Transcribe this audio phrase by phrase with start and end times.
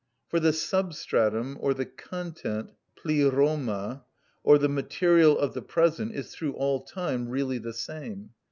[0.29, 4.01] (29) For the substratum, or the content, πληρωμα,
[4.41, 8.31] or the material of the present, is through all time really the same.